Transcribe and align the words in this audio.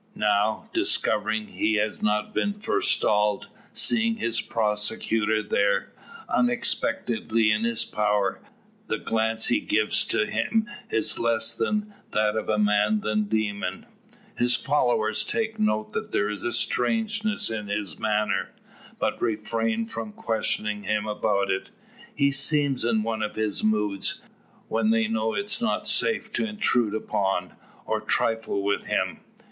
Now, 0.15 0.67
discovering 0.73 1.45
he 1.45 1.75
has 1.75 2.01
not 2.01 2.33
been 2.33 2.53
forestalled, 2.59 3.49
seeing 3.71 4.15
his 4.15 4.41
prosecutor 4.41 5.43
there, 5.43 5.93
unexpectedly 6.27 7.51
in 7.51 7.65
his 7.65 7.85
power, 7.85 8.39
the 8.87 8.97
glance 8.97 9.49
he 9.49 9.59
gives 9.59 10.03
to 10.05 10.25
him 10.25 10.67
is 10.89 11.19
less 11.19 11.59
like 11.59 11.83
that 12.13 12.35
of 12.35 12.59
man 12.61 13.01
than 13.01 13.25
demon. 13.25 13.85
His 14.35 14.55
followers 14.55 15.23
take 15.23 15.59
note 15.59 15.93
that 15.93 16.11
there 16.11 16.31
is 16.31 16.41
a 16.41 16.51
strangeness 16.51 17.51
in 17.51 17.67
his 17.67 17.99
manner, 17.99 18.53
but 18.97 19.21
refrain 19.21 19.85
from 19.85 20.13
questioning 20.13 20.81
him 20.81 21.05
about 21.05 21.51
it. 21.51 21.69
He 22.15 22.31
seems 22.31 22.83
in 22.83 23.03
one 23.03 23.21
of 23.21 23.35
his 23.35 23.63
moods, 23.63 24.19
when 24.67 24.89
they 24.89 25.07
know 25.07 25.35
it 25.35 25.45
is 25.45 25.61
not 25.61 25.85
safe 25.85 26.33
to 26.33 26.43
intrude 26.47 26.95
upon, 26.95 27.53
or 27.85 28.01
trifle 28.01 28.63
with 28.63 28.85
him. 28.87 29.19